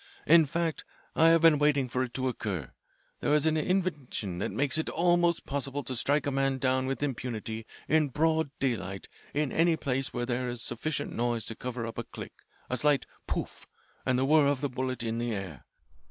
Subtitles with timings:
[0.25, 0.83] In fact
[1.15, 2.71] I have been waiting for it to occur.
[3.19, 7.03] There is an invention that makes it almost possible to strike a man down with
[7.03, 11.99] impunity in broad daylight in any place where there is sufficient noise to cover up
[11.99, 12.33] a click,
[12.67, 13.67] a slight 'Pouf!'
[14.03, 15.65] and the whir of the bullet in the air.